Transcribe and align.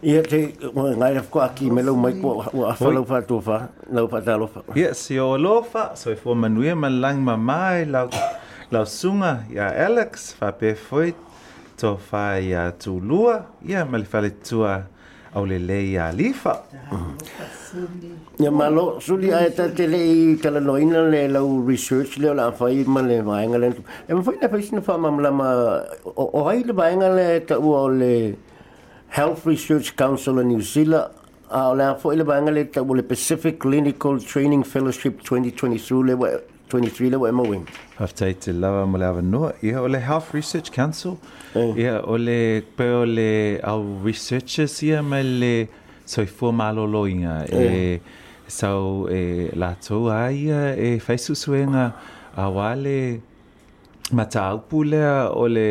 Ia 0.00 0.22
te 0.24 0.52
ngai 0.64 1.12
ko 1.28 1.40
aki 1.44 1.68
me 1.70 1.82
lau 1.84 1.92
mai 1.92 2.14
ko 2.20 2.40
wa 2.56 2.72
falau 2.76 3.02
fa 3.08 3.20
tu 3.20 3.36
fa 3.40 3.58
lau 3.92 4.06
fa 4.08 4.20
talo 4.24 4.46
fa. 4.48 4.60
Ia 4.74 4.94
si 4.96 5.18
o 5.20 5.36
lo 5.36 5.60
fa 5.62 5.90
so 5.94 6.08
e 6.10 6.16
fo 6.16 6.32
manuia 6.34 6.74
man 6.74 7.00
lang 7.02 7.20
ma 7.20 7.36
mai 7.36 7.84
lau 7.84 8.08
lau 8.72 8.84
sunga 8.88 9.44
ia 9.52 9.68
Alex 9.68 10.32
fa 10.40 10.52
pe 10.52 10.72
foi 10.72 11.12
to 11.76 11.98
fa 11.98 12.40
ia 12.40 12.72
tu 12.78 12.96
lua 12.98 13.44
ia 13.60 13.84
mal 13.84 14.04
fa 14.08 14.20
le 14.24 14.30
tua 14.40 14.80
au 15.36 15.44
le 15.44 15.58
le 15.60 15.78
ia 15.92 16.08
lifa. 16.16 16.62
Ia 18.40 18.48
malo 18.50 19.00
suli 19.04 19.34
ai 19.36 19.52
ta 19.52 19.68
te 19.68 19.84
le 19.86 20.00
i 20.00 20.36
tala 20.40 20.60
loina 20.64 21.02
le 21.12 21.26
lau 21.28 21.60
research 21.68 22.16
le 22.16 22.32
la 22.32 22.50
fai 22.52 22.84
ma 22.88 23.02
le 23.04 23.20
vaenga 23.32 23.58
le. 23.60 23.68
E 24.08 24.14
ma 24.16 24.22
fai 24.22 24.38
na 24.40 24.48
fai 24.48 24.62
sina 24.64 24.80
fa 24.80 24.96
mamla 24.96 25.28
ma 25.30 25.48
o 26.16 26.48
hai 26.48 26.62
le 26.64 26.72
vaenga 26.72 27.12
le 27.12 27.26
ta 27.44 27.58
ua 27.60 27.80
o 27.90 27.90
le 27.90 28.14
Health 29.10 29.44
Research 29.44 29.96
Council 29.96 30.38
in 30.38 30.48
New 30.54 30.62
Zealand 30.62 31.10
ala 31.50 31.94
uh, 31.94 31.98
fo 31.98 32.12
ile 32.14 32.22
bangale 32.24 32.70
ta 32.70 32.80
wole 32.80 33.02
Pacific 33.02 33.58
Clinical 33.58 34.20
Training 34.20 34.62
Fellowship 34.62 35.20
2023 35.22 36.04
le 36.04 36.14
23 36.70 37.08
le 37.10 37.16
wa 37.18 37.30
mawing. 37.32 37.66
Haftai 37.98 38.34
te 38.38 38.52
lava 38.52 38.84
mo 38.86 38.96
lava 38.98 39.20
no 39.20 39.50
ia 39.62 39.82
Health 39.98 40.30
Research 40.32 40.70
Council 40.70 41.18
eh. 41.54 41.72
ia 41.76 41.96
ole 42.06 42.62
pe 42.76 42.86
ole 43.00 43.58
au 43.62 43.82
researchers 44.04 44.78
ia 44.86 45.02
me 45.02 45.22
le 45.24 45.68
soi 46.06 46.26
fo 46.30 46.52
malo 46.52 46.86
loinga 46.86 47.44
e 47.46 47.64
eh. 47.66 47.98
sau 48.46 49.08
e 49.10 49.50
la 49.56 49.74
tau 49.74 50.06
aia 50.08 50.74
e 50.78 50.92
a 51.02 51.14
while, 51.50 51.92
awale 52.36 53.20
mataupu 54.12 54.84
lea 54.84 55.28
ole 55.34 55.68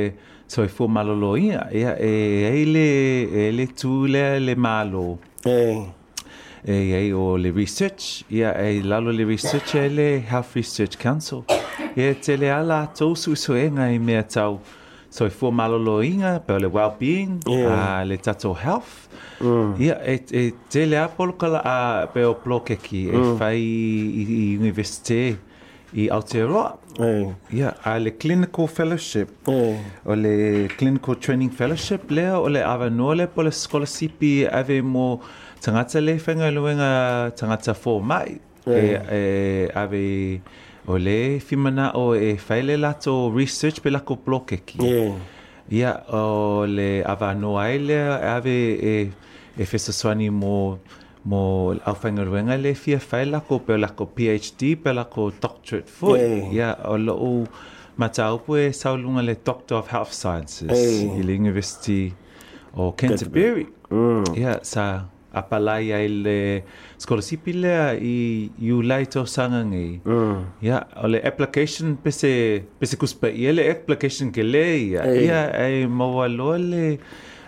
so 0.50 0.64
e 0.64 0.68
fua 0.68 0.88
malolo 0.88 1.36
ia 1.38 1.68
e 1.72 1.82
e 1.96 2.60
e 2.62 2.66
le 2.66 3.32
e 3.32 3.52
le 3.52 3.68
tu 3.68 4.06
le 4.06 4.40
le 4.40 4.56
malo 4.56 5.20
e 5.46 5.78
e 6.66 7.06
e 7.06 7.14
o 7.14 7.36
le 7.38 7.52
research 7.52 8.24
ia 8.30 8.56
e 8.56 8.82
lalo 8.84 9.12
le 9.12 9.26
research 9.26 9.76
e 9.76 9.88
le 9.90 10.26
health 10.28 10.54
research 10.56 10.98
council 10.98 11.44
e 11.96 12.18
te 12.20 12.36
le 12.36 12.50
ala 12.52 12.90
to 12.98 13.14
su 13.14 13.36
su 13.36 13.54
e 13.54 13.70
nga 13.70 13.88
i 13.90 14.00
me 14.00 14.24
tau 14.26 14.60
so 15.10 15.26
e 15.26 15.30
fua 15.30 15.52
malolo 15.52 16.02
inga 16.02 16.40
pe 16.46 16.54
o 16.54 16.58
le 16.58 16.68
well 16.68 16.96
being 16.98 17.44
yeah. 17.48 18.00
a 18.00 18.04
le 18.04 18.18
tato 18.18 18.54
health 18.54 18.92
mm. 19.40 19.46
ia 19.46 19.54
mm. 19.54 19.82
yeah, 19.82 20.00
e, 20.04 20.14
e 20.32 20.54
te 20.72 20.86
le 20.86 20.98
apolo 20.98 21.34
kala 21.34 21.60
a 21.64 22.06
pe 22.14 22.24
o 22.26 22.34
ploke 22.34 22.76
ki 22.86 23.02
e 23.14 23.18
mm. 23.18 23.22
e 23.34 23.38
fai 23.38 23.60
i, 23.62 24.24
i 24.42 24.58
universite 24.58 25.48
i 25.94 26.10
Aotearoa. 26.10 26.76
Hey. 26.98 27.28
Ja, 27.60 27.72
yeah, 27.88 28.02
le 28.02 28.10
clinical 28.12 28.68
fellowship. 28.68 29.30
Hey. 29.48 29.78
O 30.06 30.16
le 30.16 30.68
clinical 30.78 31.16
training 31.16 31.52
fellowship 31.52 32.12
lea 32.12 32.34
o 32.38 32.48
le 32.48 32.64
avanoa 32.64 33.16
le 33.16 33.28
po 33.28 33.42
le 33.42 33.50
skolasipi 33.52 34.48
ave 34.52 34.82
mo 34.82 35.22
tangata 35.62 36.02
le 36.02 36.16
whengaluenga 36.20 37.32
tangata 37.36 37.74
fō 37.74 38.02
mai. 38.04 38.40
Hey. 38.66 38.86
E, 38.96 39.02
e, 39.12 39.70
ave 39.76 40.42
o 40.88 40.98
le 40.98 41.40
fimana 41.40 41.92
o 41.96 42.14
e 42.16 42.38
whaile 42.50 42.78
lato 42.78 43.32
research 43.36 43.80
pe 43.82 43.90
lako 43.90 44.16
blokeki. 44.26 44.82
Yeah. 44.84 45.16
Ia, 45.72 45.98
o 46.14 46.66
le 46.66 47.02
avanoa 47.06 47.70
e 47.74 47.78
lea 47.80 48.22
ave 48.36 48.58
e, 48.82 49.12
e 49.58 49.66
fesaswani 49.66 50.30
Mo 50.32 50.78
mo 51.26 51.76
au 51.86 51.96
whengaruenga 52.04 52.58
le 52.58 52.74
fia 52.74 53.00
la 53.26 53.40
ko 53.42 53.60
pe 53.60 53.78
la 53.78 53.88
ko 53.90 54.06
PhD 54.16 54.76
pe 54.84 54.94
la 54.94 55.04
ko 55.04 55.32
doctorate 55.42 55.88
fo 55.90 56.16
ya 56.16 56.30
Yeah, 56.52 56.76
o 56.86 56.98
lo 56.98 57.14
o 57.16 57.48
mataupu 57.98 58.56
e 58.58 58.72
saulunga 58.74 59.22
le 59.22 59.36
Doctor 59.44 59.76
of 59.78 59.88
Health 59.90 60.12
Sciences 60.14 60.70
hey. 60.70 61.10
i 61.20 61.22
le 61.24 61.34
University 61.34 62.14
o 62.76 62.92
Canterbury. 62.96 63.68
Mm. 63.92 64.24
Yeah, 64.36 64.60
sa 64.62 65.06
apalai 65.34 65.92
ai 65.92 66.08
le 66.08 66.64
scholarship 66.98 67.48
lea 67.48 67.96
i 68.02 68.50
iulai 68.62 69.06
tau 69.06 69.26
sanga 69.26 69.64
ngi. 69.66 70.00
Mm. 70.06 70.44
Yeah, 70.62 70.86
o 71.04 71.08
le 71.08 71.20
application 71.24 71.98
pe 72.02 72.12
se 72.12 72.96
kuspa 72.96 73.28
ia 73.30 73.52
le 73.52 73.68
application 73.70 74.32
ke 74.32 74.44
le 74.44 74.66
ya 74.96 75.04
ya 75.04 75.22
Ia 75.22 75.42
ai 75.66 75.76
mawaloa 75.88 76.58
le... 76.60 77.00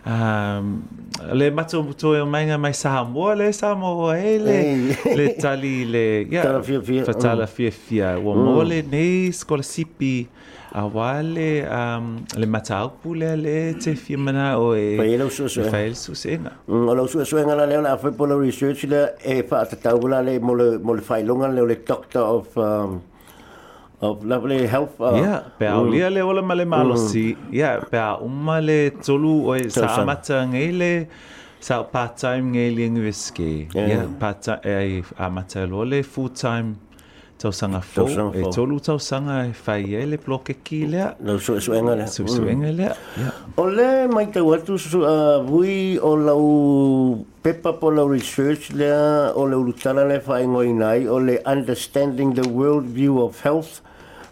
Um, 0.04 0.84
le 1.32 1.52
mato 1.52 1.86
to 1.96 2.16
e 2.16 2.26
mainga 2.26 2.58
mai 2.58 2.74
sa 2.74 3.04
mo 3.06 3.36
le 3.36 3.52
sa 3.54 3.76
mo 3.76 4.10
ele 4.10 4.96
le 5.18 5.36
tali 5.40 5.86
le 5.86 6.26
ya 6.26 6.42
tala 6.42 6.62
fia 6.64 7.04
fatala 7.06 7.44
mm. 7.46 7.54
fia 7.56 7.72
fia 7.72 8.10
o 8.18 8.34
mm. 8.34 8.44
mo 8.46 8.64
le 8.64 8.82
nei 8.82 9.30
skolasipi 9.32 10.28
awale 10.74 11.68
um, 11.70 12.18
le 12.36 12.46
mataupu 12.50 13.14
le 13.14 13.36
le 13.36 13.76
te 13.78 13.94
fia 13.94 14.18
mana 14.18 14.58
o 14.58 14.74
e 14.74 14.98
pa 14.98 15.06
ele 15.06 15.22
usu 15.30 15.44
usu 15.46 15.62
fa 15.70 15.78
ele 15.86 15.94
usu 15.94 16.16
sena 16.16 16.50
o 16.68 16.76
e 16.94 16.96
le 16.98 17.02
usu 17.06 17.20
usu 17.22 17.38
nga 17.46 17.54
la 17.62 17.66
leona 17.70 17.96
foi 18.02 18.12
polo 18.18 18.40
research 18.42 18.82
le 18.90 19.02
e 19.22 19.44
fa 19.48 19.66
tatau 19.70 20.02
le 20.26 20.40
mo 20.40 20.54
le 20.58 20.80
mo 20.86 20.94
le 20.98 21.02
failonga 21.02 21.48
le 21.48 21.62
le 21.62 21.78
doctor 21.88 22.24
of 22.38 22.58
um, 22.58 23.00
of 24.02 24.26
lovely 24.26 24.66
health. 24.68 25.00
Uh, 25.00 25.14
yeah, 25.16 25.40
pe 25.58 25.66
au 25.70 25.86
lia 25.90 26.10
le 26.10 26.20
ola 26.26 26.42
male 26.42 26.66
malosi. 26.66 27.36
Mm. 27.36 27.54
Yeah, 27.54 27.84
pe 27.90 27.98
a 27.98 28.18
umma 28.24 28.60
le 28.60 28.92
tolu 29.06 29.44
o 29.54 29.58
sa 29.70 29.86
amata 30.02 30.42
ngele 30.46 31.08
sa 31.60 31.84
part-time 31.84 32.52
ngele 32.56 32.90
ngwiski. 32.90 33.68
Yeah, 33.74 34.06
part-time 34.20 34.60
eh, 34.64 35.02
amata 35.18 35.66
lo 35.66 35.84
le 35.86 36.02
full-time 36.04 36.76
tausanga 37.42 37.80
fo 37.82 38.06
e 38.40 38.44
tolu 38.54 38.80
tausanga 38.80 39.46
e 39.50 39.54
fai 39.54 39.94
e 39.98 40.06
le 40.06 40.18
bloke 40.18 40.58
ki 40.66 40.84
lea 40.94 41.08
no 41.26 41.38
so 41.40 41.58
so 41.60 41.74
enga 41.74 41.96
lea 41.98 42.06
so 42.06 42.26
so 42.30 42.44
enga 42.46 42.70
mm. 42.70 42.78
lea 42.78 43.32
o 43.58 43.66
le 43.66 43.88
mai 44.14 44.28
tau 44.34 44.46
atu 44.54 44.76
uh, 45.00 45.42
vui 45.42 45.98
o 45.98 46.12
lau 46.16 47.26
pepa 47.42 47.74
po 47.82 47.90
lau 47.90 48.06
research 48.12 48.70
lea 48.78 49.34
o 49.34 49.48
le 49.50 49.58
urutana 49.58 50.06
le 50.06 50.20
fai 50.28 50.46
ngoi 50.46 50.70
nai 50.84 51.08
o 51.10 51.18
le 51.18 51.40
understanding 51.44 52.36
the 52.38 52.46
world 52.48 52.86
view 52.86 53.18
of 53.26 53.42
health 53.42 53.82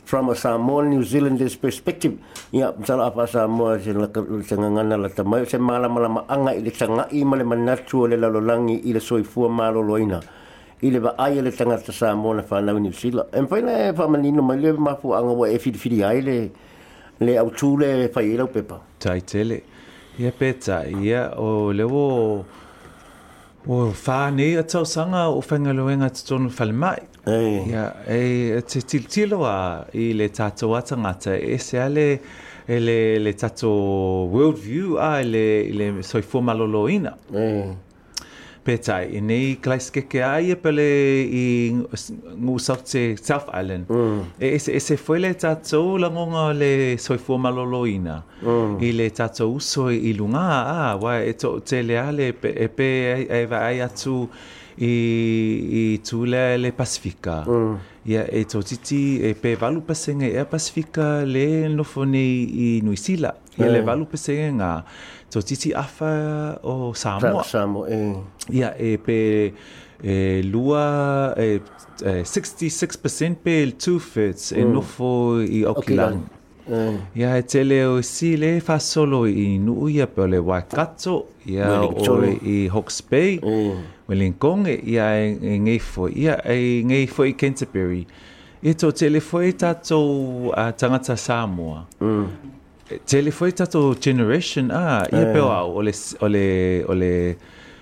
from 0.09 0.27
a 0.29 0.35
Samoan 0.35 0.89
New 0.89 1.03
Zealander's 1.03 1.55
perspective. 1.55 2.17
Ia 2.51 2.73
tala 2.83 3.03
apa 3.11 3.27
Samoa 3.27 3.79
se 3.79 3.93
la 3.93 4.07
se 4.49 4.55
ngana 4.57 4.97
la 5.03 5.09
ta 5.17 5.23
se 5.45 5.57
mala 5.59 5.87
mala 5.87 6.09
ma 6.09 6.21
anga 6.27 6.51
ile 6.59 6.71
tanga 6.71 7.07
i 7.13 7.23
male 7.23 7.43
manatu 7.51 8.07
le 8.09 8.17
la 8.23 8.27
lo 8.35 8.39
langi 8.49 8.77
ile 8.89 8.99
soi 8.99 9.21
fu 9.23 9.47
malo 9.49 9.81
loina. 9.83 10.19
Ile 10.81 10.99
ba 10.99 11.13
ai 11.25 11.39
le 11.39 11.51
tanga 11.51 11.77
ta 11.79 11.91
Samoa 11.91 12.35
na 12.37 12.41
fa 12.41 12.59
New 12.59 12.91
Zealand. 12.91 13.29
En 13.33 13.45
fine 13.47 13.69
e 13.69 13.91
fa 13.93 14.07
mani 14.07 14.31
no 14.31 14.41
male 14.41 14.71
ma 14.87 14.93
anga 15.19 15.31
wa 15.41 15.45
e 15.47 15.59
fi 15.59 15.71
fi 15.73 16.01
ai 16.03 16.19
le 16.23 16.37
le 17.19 17.37
au 17.37 17.49
tu 17.51 17.77
le 17.77 18.09
fa 18.11 18.23
ile 18.23 18.41
o 18.41 18.47
pepa. 18.47 18.81
Tai 18.99 19.19
tele. 19.23 19.61
Ia 20.17 20.31
peta 20.31 20.85
ia 20.89 21.35
o 21.37 21.69
le 21.71 21.83
wo 21.83 22.45
o 23.67 23.91
fa 23.91 24.31
atau 24.63 24.83
sanga 24.85 25.29
o 25.29 25.39
fa 25.41 25.55
loenga 25.57 26.09
tsonu 26.09 26.49
falmai. 26.49 26.97
Hey. 27.29 27.63
Ya, 27.69 27.89
yeah, 28.07 28.57
e 28.57 28.61
til 28.61 29.03
til 29.05 29.33
wa 29.35 29.83
i 29.93 30.13
le 30.13 30.27
tato 30.33 30.73
ata 30.75 30.95
ngata 30.97 31.35
e 31.37 31.57
se 31.57 31.77
ale 31.77 32.19
e 32.67 32.79
le 32.79 33.19
le 33.19 33.33
tato 33.33 33.67
world 34.33 34.57
view 34.63 34.97
a 34.97 35.19
e 35.21 35.23
le 35.23 35.63
le 35.71 36.03
soi 36.03 36.21
fo 36.21 36.41
malolo 36.41 36.87
ina. 36.87 37.13
Mm. 37.31 37.37
Hey. 37.37 37.63
Petai, 38.63 39.05
i 39.17 39.21
nei 39.23 39.55
klais 39.63 39.87
ke 39.93 40.01
ke 40.11 40.19
ai 40.25 40.51
e 40.51 40.55
pele 40.55 40.85
i 41.41 41.45
ngu 41.71 42.57
sorte 42.59 43.15
South 43.17 43.47
Island. 43.61 43.85
Mm. 43.89 44.19
E, 44.39 44.47
e 44.55 44.59
se, 44.59 44.71
e 44.73 44.79
se 44.79 44.97
foi 44.97 45.19
le 45.19 45.33
tato 45.35 45.97
la 45.97 46.09
ngonga 46.09 46.51
le 46.53 46.97
soi 46.97 47.17
fo 47.17 47.37
malolo 47.37 47.85
ina. 47.85 48.17
Mm. 48.43 48.75
I 48.81 48.91
le 48.91 49.07
tato 49.11 49.47
uso 49.51 49.89
i 49.89 50.13
lunga 50.13 50.63
a, 50.65 50.95
wa 50.97 51.19
e 51.21 51.33
to 51.33 51.59
te 51.61 51.81
le 51.81 51.97
ale 51.99 52.27
e 52.27 52.33
pe 52.33 52.53
e, 52.57 52.65
e, 52.65 52.89
e, 52.89 52.89
e, 52.89 52.89
e, 52.89 53.41
e, 53.41 53.41
e, 53.41 53.75
e, 53.77 53.83
e, 53.83 54.07
e, 54.07 54.13
e 54.13 54.57
i, 54.79 55.61
i 55.71 55.97
tula 55.97 56.57
le 56.57 56.71
Pasifika. 56.71 57.43
Mm. 57.47 57.75
Ia 58.05 58.23
e 58.31 58.43
tautiti 58.43 59.19
e 59.29 59.33
pe 59.33 59.53
valu 59.55 59.81
pasenga 59.81 60.25
e 60.25 60.43
Pasifika 60.43 61.23
le 61.25 61.67
nofo 61.69 62.03
nei 62.05 62.43
i 62.43 62.67
Nuisila. 62.83 63.31
Ia 63.57 63.65
mm. 63.65 63.73
le 63.73 63.81
valu 63.83 64.05
pasenga 64.07 64.49
ngā 64.59 64.71
tautiti 65.31 65.73
afa 65.75 66.11
o 66.63 66.93
Samoa. 66.95 67.43
Samoa, 67.43 67.87
mm. 67.87 68.17
e. 68.47 68.55
ya 68.59 68.71
e 68.89 68.93
pe 68.97 69.19
e 70.03 70.17
lua 70.47 71.35
e, 71.37 71.59
e 72.07 72.23
66% 72.23 73.43
pe 73.43 73.61
il 73.61 73.75
two-fits 73.77 74.53
mm. 74.53 74.59
e 74.59 74.69
nofo 74.73 75.41
i 75.43 75.65
Okilangi. 75.67 76.23
Okay, 76.23 76.35
mm. 76.93 77.01
Ia 77.19 77.35
e 77.35 77.43
tele 77.43 77.83
o 77.89 77.99
si 78.01 78.37
le 78.37 78.59
fa 78.63 78.79
solo 78.79 79.25
i 79.27 79.57
nuu 79.59 79.89
ia 79.91 80.07
pe 80.07 80.23
le 80.27 80.37
Waikato, 80.39 81.25
ia 81.45 81.81
o 81.83 82.19
i 82.25 82.61
Hawke's 82.71 83.03
Bay. 83.03 83.39
Mm. 83.43 83.97
Wellington 84.09 84.65
e 84.65 84.81
ia 84.83 85.13
e, 85.21 85.75
e 85.75 85.79
fo, 85.79 86.07
ia 86.09 86.41
e 86.49 86.83
ngei 86.83 87.07
fo 87.07 87.23
i 87.23 87.35
Canterbury. 87.35 88.05
E 88.61 88.73
tō 88.75 88.91
tele 88.91 89.19
fo 89.21 89.39
e 89.41 89.53
tato 89.53 90.49
uh, 90.51 90.97
Samoa. 91.15 91.85
Mm. 92.01 92.27
E 92.89 93.65
to 93.67 93.95
generation, 93.99 94.71
a, 94.71 95.03
ah, 95.07 95.15
ia 95.15 95.27
o 95.39 95.79
le 95.81 95.93
o 96.21 96.27
le 96.27 96.27
ole, 96.27 96.85
ole, 96.89 97.35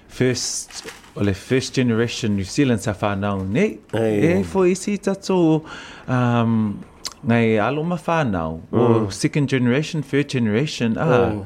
first, 0.07 0.91
ole 1.15 1.33
first 1.33 1.74
generation 1.74 2.35
New 2.35 2.44
Zealand 2.44 2.81
sa 2.81 2.94
whanau, 2.94 3.41
ne? 3.50 3.80
Hey. 3.91 4.27
Eh. 4.33 4.39
E 4.39 4.44
fo 4.44 4.65
i 4.65 4.71
isi 4.71 4.97
to 5.00 5.63
um, 6.07 6.77
ngai 7.25 7.57
alo 7.57 7.83
ma 7.83 7.95
whanau, 7.97 8.62
mm. 8.69 8.77
o 8.77 9.09
second 9.09 9.47
generation, 9.47 10.03
third 10.03 10.27
generation, 10.30 10.97
a, 10.97 11.01
ah, 11.01 11.30
mm. 11.31 11.44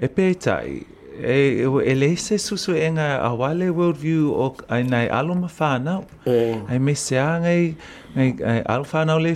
e 0.00 0.08
peitai, 0.08 0.68
e 0.68 0.86
E, 1.24 1.64
e, 1.64 1.66
e 1.90 1.94
le 1.94 2.16
se 2.16 2.38
susu 2.38 2.72
e 2.76 2.88
ngā 2.96 3.06
awale 3.24 3.68
world 3.74 3.98
view 4.00 4.30
o 4.32 4.46
ai 4.72 4.82
nai 4.88 5.06
alo 5.12 5.34
ma 5.36 5.48
whānau. 5.52 6.04
E. 6.26 6.56
Ai 6.68 6.78
me 6.78 6.94
se 6.94 7.18
a 7.20 7.28
ngai, 7.42 7.74
ngai 8.14 8.60
alo 8.74 8.84
whānau 8.92 9.20
le 9.20 9.34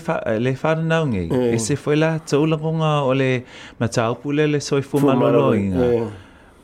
whānau 0.62 1.06
ngai. 1.12 1.26
E. 1.28 1.54
e 1.54 1.58
se 1.60 1.76
foi 1.76 1.96
la 2.00 2.14
taulango 2.18 2.72
ngā 2.80 2.92
o 3.04 3.12
le 3.20 3.30
ma 3.80 3.88
taupule 3.88 4.46
le 4.52 4.60
soi 4.60 4.82
fumanoro 4.82 5.48
i 5.58 5.66
ngā. 5.70 5.88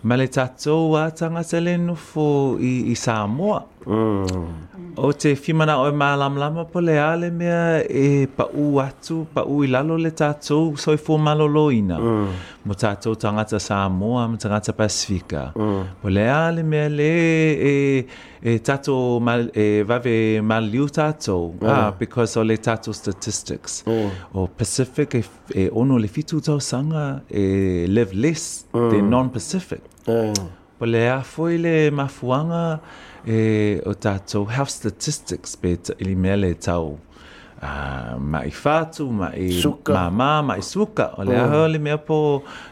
Ma 0.02 0.16
le 0.16 0.28
tatou 0.32 0.94
wā 0.94 1.02
tangata 1.16 1.60
le 1.60 1.74
nufo 1.76 2.56
i, 2.56 2.72
i 2.88 2.96
Samoa. 2.96 3.60
Mm. 3.60 3.79
Mm. 3.86 4.94
O 4.96 5.12
te 5.12 5.34
whimana 5.34 5.78
o 5.80 5.88
e 5.88 5.92
mālamlama 5.92 6.64
po 6.72 6.80
le 6.80 6.96
ale 7.00 7.30
mea 7.30 7.82
e 7.88 8.26
atu, 8.36 9.26
lalo 9.70 9.96
le 9.96 10.10
tātou 10.10 10.76
soi 10.76 10.96
fō 10.96 11.16
Mm. 11.20 12.34
Mo 12.64 12.74
tātou 12.74 13.14
tangata 13.16 13.58
Samoa, 13.58 14.26
mo 14.28 14.36
tangata 14.36 14.72
Pasifika. 14.72 15.52
Mm. 15.54 15.84
Po 16.02 16.08
le 16.08 16.28
ale 16.28 16.62
mea 16.62 16.88
le 16.88 17.14
e, 17.52 17.98
e 18.42 18.58
tātou 18.58 19.20
mal, 19.20 19.48
e 19.54 19.82
vave 19.84 20.42
maliu 20.42 20.86
tātou. 20.88 21.52
Mm. 21.58 21.66
Ah, 21.66 21.90
because 21.98 22.36
o 22.36 22.42
le 22.42 22.56
tātou 22.56 22.92
statistics. 22.94 23.82
Mm. 23.86 24.10
O 24.34 24.46
Pacific 24.46 25.14
e, 25.14 25.24
e 25.54 25.68
ono 25.72 25.96
le 25.96 26.08
fitu 26.08 26.40
tau 26.40 26.58
sanga 26.60 27.22
e 27.30 27.86
live 27.86 28.12
less 28.12 28.64
mm. 28.74 28.90
than 28.90 29.10
non-Pacific. 29.10 29.80
Mm. 30.06 30.50
Po 30.80 30.86
le 30.86 31.02
a 31.12 31.20
foi 31.22 31.58
le 31.60 31.90
mafuanga 31.92 32.80
e 33.28 33.80
o 33.84 33.92
tātou 34.00 34.46
health 34.48 34.72
statistics 34.72 35.52
pe 35.60 35.74
ili 36.00 36.14
mea 36.16 36.38
le 36.38 36.54
tau 36.56 36.94
uh, 36.94 38.14
mai 38.16 38.48
fatu, 38.48 39.10
mai 39.12 39.50
suka. 39.58 39.92
mama, 40.00 40.30
mai 40.54 40.62
suka. 40.64 41.10
O 41.20 41.26
le 41.28 41.36
oh. 41.36 41.58
a 41.66 41.68
le 41.68 41.78
mea 41.84 41.98
po 42.00 42.16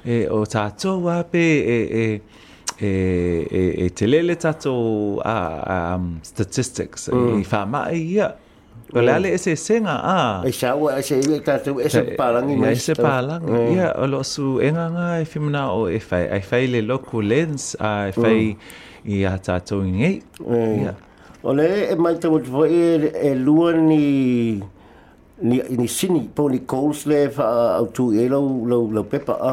e, 0.05 0.23
o 0.33 0.41
tātou 0.49 1.11
a 1.13 1.21
pe 1.33 1.43
e, 1.77 1.79
e, 2.01 2.51
e, 2.81 2.89
e, 2.89 3.63
e 3.85 3.93
te 3.93 4.09
lele 4.09 4.39
tātou 4.41 5.21
uh, 5.21 5.77
um, 5.77 6.09
statistics 6.25 7.11
e, 7.13 7.13
mm. 7.13 7.33
e, 7.37 7.45
e 7.45 7.49
wha 7.53 7.67
mai 7.75 7.89
ia. 7.99 8.03
Yeah. 8.31 8.37
Ole 8.95 9.13
ale 9.13 9.35
ese 9.35 9.57
senga 9.57 10.01
a. 10.01 10.01
Ah, 10.01 10.41
ah. 10.41 10.47
E 10.47 10.49
eh, 10.49 10.53
sa 10.57 10.73
wa 10.75 10.97
ese 10.97 11.21
ile 11.21 11.41
ta 11.45 11.59
tu 11.61 11.77
ese 11.81 12.01
eh, 12.01 12.17
palang 12.17 12.49
ina. 12.49 12.73
Ya, 12.73 12.73
ese 12.73 12.97
palang. 12.97 13.45
Ia 13.45 13.53
hmm. 13.69 13.77
ya, 13.77 13.89
olo 14.01 14.23
su 14.25 14.59
enga 14.65 14.89
nga 14.91 15.07
e 15.21 15.25
fimna 15.29 15.69
o 15.77 15.85
e 15.93 16.01
fai. 16.01 16.25
Ai 16.33 16.41
fai 16.41 16.65
le 16.73 16.81
loku 16.81 17.21
lens 17.21 17.77
a 17.81 18.09
e 18.09 18.09
ah, 18.09 18.13
fai 18.17 18.43
i 19.05 19.21
hmm. 19.21 19.29
a 19.29 19.33
tatou 19.45 19.85
ingei. 19.85 20.25
Ia. 20.41 20.41
Hmm. 20.41 20.85
Ya. 20.89 20.93
Ole 21.45 21.67
e 21.69 21.85
eh, 21.93 21.97
mai 22.01 22.17
tamutu 22.17 22.49
fo 22.49 22.63
e 22.65 23.31
lua 23.37 23.77
ni... 23.77 24.03
Ia. 24.57 24.77
ni 25.41 25.63
ni 25.71 25.87
sini 25.89 26.27
po 26.35 26.49
ni 26.51 26.65
calls 26.67 27.07
le 27.07 27.31
fa 27.31 27.79
tu 27.95 28.11
e 28.11 28.27
lo 28.27 28.43
lo 28.67 28.89
lo 28.91 29.03
pepa 29.05 29.39
a 29.39 29.53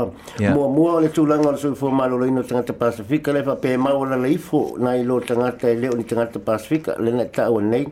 mo 0.51 0.67
mo 0.67 0.99
le 0.99 1.09
tu 1.13 1.25
lang 1.29 1.45
so 1.57 1.73
fo 1.75 1.89
malo 1.91 2.17
le 2.17 2.31
no 2.33 2.41
tanga 2.41 2.63
te 2.63 2.73
pacifica 2.73 3.31
le 3.31 3.43
fa 3.43 3.55
pe 3.55 3.77
ma 3.77 3.93
o 3.95 4.03
le 4.03 4.29
ifo 4.29 4.73
na 4.77 4.95
i 4.97 5.03
lo 5.03 5.19
tanga 5.21 5.49
e 5.53 5.57
te 5.57 5.73
le 5.77 5.89
o 5.89 5.95
ni 5.95 6.03
tanga 6.03 6.25
te 6.25 6.39
pacifica 6.39 6.95
le 6.97 7.11
na 7.13 7.25
ta 7.25 7.51
o 7.51 7.59
nei 7.61 7.85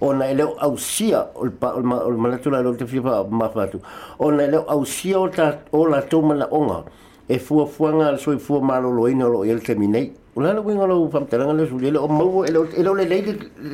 o 0.00 0.12
na 0.12 0.26
le 0.34 0.50
au 0.58 0.76
sia 0.76 1.30
o 1.34 1.46
ma 1.82 2.28
le 2.30 2.38
tu 2.40 2.50
la 2.50 2.60
lo 2.60 2.74
te 2.74 2.86
fa 2.86 3.22
ma 3.30 3.48
fa 3.50 3.68
tu 3.68 3.78
o 4.18 4.30
na 4.30 4.46
le 4.46 4.64
au 4.66 4.84
sia 4.84 5.20
o 5.20 5.28
ta 5.28 5.54
o 5.70 5.86
la 5.86 6.02
tu 6.02 6.20
ma 6.20 6.34
la 6.34 6.46
onga 6.50 6.82
e 7.28 7.38
fo 7.38 7.66
fo 7.66 7.86
nga 7.94 8.16
so 8.18 8.34
fo 8.38 8.58
malo 8.60 8.90
lo 8.90 9.06
ino 9.06 9.28
lo 9.28 9.44
e 9.44 9.54
le 9.54 9.60
terminate 9.60 10.12
o 10.38 10.40
la 10.40 10.60
wing 10.60 10.80
alo 10.84 11.08
fam 11.12 11.26
tanga 11.26 11.52
le 11.52 11.66
sulie 11.66 11.90
le 11.90 11.98
o 11.98 12.06
mau 12.06 12.44
e 12.44 12.50
lo 12.52 12.60
e 12.80 12.82
lo 12.84 12.92
le 12.94 13.06
lady 13.12 13.32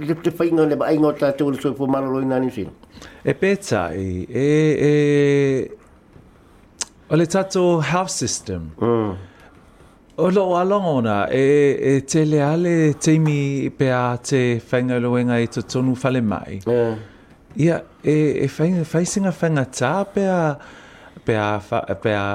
le 0.09 0.15
te 0.25 0.31
fainga 0.31 0.65
le 0.65 0.75
ba 0.77 0.91
ingo 0.91 1.13
ta 1.13 1.31
tu 1.33 1.51
le 1.51 1.59
fu 1.79 1.85
malo 1.87 2.21
ina 2.23 2.39
ni 2.39 2.51
sin 2.51 2.71
e 3.23 3.35
peta 3.35 3.83
e 3.93 4.25
e 4.43 4.47
e 4.91 4.91
o 7.13 7.15
le 7.21 7.27
tato 7.27 7.81
health 7.83 8.09
system 8.23 8.63
mm. 8.81 9.11
o 10.25 10.31
lo 10.37 10.57
along 10.61 10.85
ona 10.99 11.19
e 11.29 11.43
e 11.91 12.05
te 12.11 12.25
le 12.25 12.41
ale 12.41 12.97
te 13.05 13.19
mi 13.19 13.71
pe 13.79 13.91
a 13.93 14.17
te 14.29 14.43
fainga 14.71 14.97
lo 14.99 15.11
wen 15.17 15.29
ai 15.37 15.47
to 15.55 15.61
tonu 15.73 15.95
fale 16.03 16.23
mai 16.33 16.55
mm. 16.65 16.95
ia 17.65 17.77
e 18.01 18.15
e 18.45 18.49
fainga 18.49 18.85
facing 18.85 19.27
a 19.27 19.33
fainga 19.41 19.65
ta 19.79 19.91
a 19.99 20.05
pe 20.15 20.25
a 20.27 20.41
pe 21.27 21.35
a, 21.37 21.61
pe 22.03 22.11
a 22.25 22.29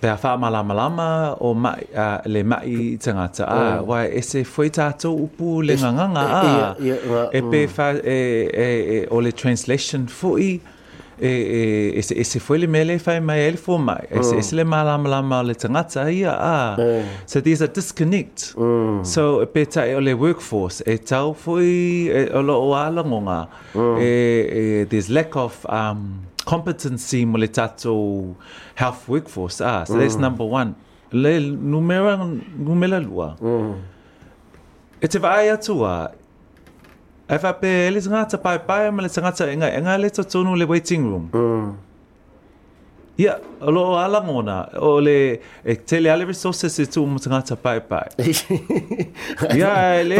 Pea 0.00 0.16
wha 0.22 0.36
malama 0.38 0.74
lama 0.74 1.36
o 1.40 1.54
mai, 1.54 1.86
uh, 1.94 2.18
le 2.26 2.42
mai 2.42 2.66
i 2.66 2.96
tangata. 2.98 3.44
Oh. 3.44 3.50
Ah, 3.50 3.82
wai, 3.82 4.04
e 4.18 4.22
se 4.22 4.44
fwoi 4.44 4.70
tātou 4.70 5.16
upu 5.26 5.60
le 5.62 5.74
es, 5.74 5.82
nganganga. 5.82 6.22
E, 6.22 6.34
ah, 6.38 6.74
e, 6.78 6.92
e, 6.92 6.92
e, 6.92 7.38
e, 7.38 7.38
e, 7.38 7.40
mm. 7.42 7.98
e, 8.04 8.10
e, 8.10 8.98
e 8.98 9.06
o 9.10 9.18
le 9.20 9.32
translation 9.32 10.06
fwoi. 10.06 10.60
E, 11.20 11.28
e, 11.28 11.62
e, 11.98 12.02
se, 12.02 12.14
e 12.14 12.22
se 12.22 12.38
fwoi 12.38 12.60
le 12.62 12.68
mele 12.70 13.00
fai 13.02 13.18
mai 13.20 13.40
e 13.42 13.50
le 13.56 13.58
fwoi 13.58 13.80
mai. 13.88 14.06
E, 14.08 14.18
mm. 14.20 14.38
e 14.38 14.38
se 14.42 14.54
mm. 14.54 14.58
le 14.60 14.64
malama 14.76 15.08
lama 15.16 15.40
o 15.42 15.46
le 15.48 15.54
tangata 15.58 16.06
ia. 16.10 16.36
Ah. 16.38 16.76
Oh. 16.78 16.86
Mm. 17.00 17.18
So 17.26 17.40
there's 17.42 17.62
a 17.66 17.66
disconnect. 17.68 18.52
Mm. 18.54 19.02
So 19.04 19.40
e 19.42 19.46
pe 19.50 19.64
tae 19.66 19.96
o 19.98 20.04
le 20.04 20.12
workforce. 20.14 20.84
E 20.86 20.98
tau 21.10 21.34
fwoi 21.42 21.66
e, 22.20 22.24
o 22.30 22.40
lo 22.46 22.60
o 22.70 22.74
alangonga. 22.78 23.40
Mm. 23.74 23.96
E, 24.00 24.06
e, 24.06 24.84
there's 24.84 25.10
lack 25.10 25.34
of... 25.34 25.58
Um, 25.68 26.26
competency 26.52 27.20
mo 27.30 27.36
health 28.80 29.02
workforce 29.08 29.60
ah 29.60 29.84
so 29.84 29.94
mm. 29.94 29.98
that's 30.00 30.16
number 30.16 30.44
one 30.60 30.74
le 31.10 31.40
numera 31.40 32.12
numela 32.58 32.98
lua 33.04 33.36
mm. 33.40 33.74
e 35.02 35.06
te 35.08 35.18
vai 35.18 35.48
atu 35.50 35.72
a 35.84 35.94
e 37.28 37.36
fape 37.38 37.70
e 37.88 37.90
le 37.90 38.00
tangata 38.00 38.36
paepae 38.44 38.90
ma 38.90 39.02
le 39.02 39.08
tangata 39.08 39.44
engaenga 39.54 39.96
le 40.02 40.08
tatonu 40.10 40.54
le 40.56 40.64
waiting 40.64 41.02
room 41.10 41.24
mm. 41.34 41.68
Yeah, 43.18 43.38
lo 43.60 43.98
ala 43.98 44.20
mona. 44.22 44.68
O 44.78 45.00
le 45.02 45.40
e 45.66 45.74
tele 45.74 46.06
ale 46.08 46.22
resources 46.24 46.72
se 46.72 46.84
tu 46.94 47.00
mutanga 47.12 47.54
pai 47.56 47.80
pai. 47.90 48.08
Yeah, 49.60 50.04
le 50.10 50.18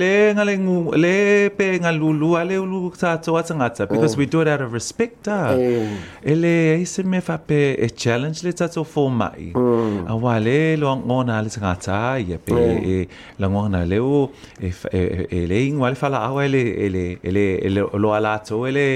le 0.00 0.12
ngale 0.34 0.54
ngu 0.62 0.76
le 1.02 1.14
pe 1.56 1.66
ngalulu 1.82 2.30
ale 2.40 2.56
ulu 2.62 2.80
ta 2.98 3.18
to 3.20 3.36
atanga 3.36 3.68
because 3.86 4.16
we 4.16 4.24
do 4.24 4.40
it 4.40 4.48
out 4.48 4.62
of 4.62 4.72
respect. 4.72 5.28
Ah. 5.28 5.52
Mm. 5.52 6.00
Ele 6.30 6.54
ise 6.82 7.02
me 7.12 7.20
fa 7.20 7.36
pe 7.36 7.60
e 7.76 7.88
challenge 8.02 8.40
le 8.46 8.52
tato 8.60 8.84
for 8.84 9.10
mai. 9.10 9.52
Mm. 9.52 10.06
A 10.08 10.16
wale 10.24 10.58
lo 10.82 10.96
ngona 10.96 11.42
le 11.44 11.50
tanga 11.54 11.74
ta 11.86 12.14
ye 12.16 12.38
pe 12.46 12.52
mm. 12.52 12.88
e 12.92 12.96
la 13.40 13.48
ngona 13.48 13.84
le 13.84 13.98
o 14.00 14.20
e 14.64 15.44
le 15.50 15.56
ngwale 15.76 15.94
fala 15.94 16.18
awele 16.28 16.62
ele 16.88 17.04
ele 17.66 17.80
lo 18.02 18.08
ala 18.18 18.34
to 18.48 18.64
ele 18.68 18.88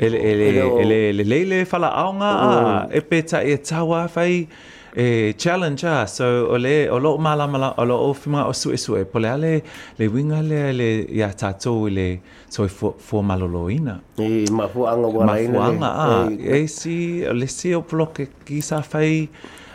ele 0.00 0.18
ele 0.18 0.46
ele 0.80 1.08
ele 1.08 1.22
le 1.24 1.44
le 1.46 1.64
fala 1.64 1.86
aunga 1.88 2.24
a 2.24 2.48
ah, 2.48 2.88
e 2.90 3.00
peta 3.00 3.42
e 3.44 3.56
tawa 3.56 4.08
fai 4.08 4.48
e 4.96 5.32
challenge 5.38 5.84
ah, 5.86 6.04
so 6.06 6.24
ole 6.52 6.88
olo 6.90 7.16
mala 7.18 7.46
mala 7.46 7.74
olo 7.78 7.96
ofima 8.10 8.46
o 8.46 8.52
su 8.52 8.76
su 8.76 8.96
e 8.96 9.04
pole 9.04 9.28
ale 9.32 9.62
le 9.98 10.08
winga 10.08 10.42
le 10.42 10.72
le 10.72 11.06
ya 11.10 11.30
tato 11.32 11.88
le 11.88 12.20
so 12.48 12.64
e 12.64 12.68
fo 12.68 12.94
fo 12.98 13.22
maloloina 13.22 14.00
e 14.18 14.50
ma 14.50 14.68
fo 14.68 14.86
anga 14.86 15.08
wa 15.08 15.38
ina 15.40 15.52
ma 15.52 15.64
fo 15.64 15.64
anga 15.70 15.88
a 15.88 16.56
e 16.56 16.66
si 16.66 17.22
le 17.22 17.46
si 17.46 17.72
o 17.74 17.80
bloke 17.82 18.26
ki 18.44 18.60
sa 18.60 18.80
fai 18.82 19.28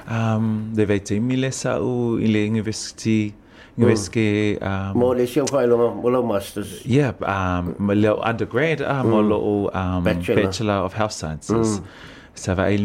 um 0.09 0.73
de 0.75 0.85
vete 0.85 1.19
mi 1.21 1.35
le 1.37 1.51
sa 1.51 1.79
u 1.81 2.19
ile 2.19 2.45
university 2.49 3.33
ngiweske 3.79 4.57
hmm. 4.61 4.67
um 4.67 4.99
mo 4.99 5.13
le 5.13 5.25
sio 5.27 5.45
fai 5.51 5.65
lo 5.67 5.75
mo 5.77 6.09
lo 6.09 6.21
masters 6.27 6.71
yeah 6.85 7.13
um 7.35 7.75
mo 7.87 7.93
le 7.93 8.11
undergrad 8.29 8.79
ah 8.81 9.03
mo 9.03 9.21
lo 9.21 9.37
um 9.39 10.03
bachelor. 10.05 10.43
bachelor 10.43 10.79
of 10.87 10.93
health 10.93 11.11
sciences 11.19 11.69
mm. 11.79 11.83
sa 12.35 12.53
vai 12.55 12.75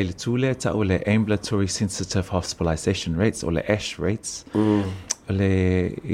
eh, 0.00 0.04
le 0.08 0.12
tule 0.12 0.54
ta 0.54 0.70
ambulatory 1.14 1.68
sensitive 1.68 2.28
hospitalization 2.36 3.16
rates 3.22 3.44
o 3.44 3.50
le 3.50 3.62
ash 3.76 3.98
rates 3.98 4.44
hmm. 4.54 4.82
ole 5.30 5.38
o 5.38 5.38
le 5.38 5.52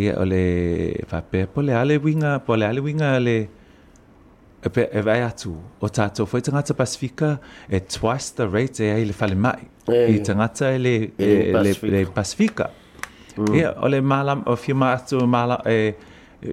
ia 0.03 0.13
o 0.19 0.25
le 0.25 0.45
pape 1.11 1.47
po 1.55 1.61
le 1.63 1.73
ale 1.83 1.97
winga 2.05 2.33
po 2.47 2.53
le 2.61 2.65
ale 2.67 2.81
winga 2.81 3.19
le 3.21 3.39
pe 4.73 4.83
e 4.93 5.01
vai 5.01 5.31
twice 7.89 8.31
the 8.37 8.47
rate 8.47 8.81
e 8.81 8.91
ai 8.95 9.05
le 9.05 9.13
fale 9.13 9.35
mai 9.35 9.61
i 10.15 10.21
tangata 10.25 10.69
le, 10.79 11.11
le, 11.19 11.75
le, 11.83 12.05
Mm. 13.37 13.55
ia 13.55 13.73
ole 13.81 14.01
mala 14.01 14.43
o 14.47 14.57
fia 14.57 14.75
ma 14.75 14.93
atu 14.97 15.27
mala 15.29 15.63
e 15.67 15.93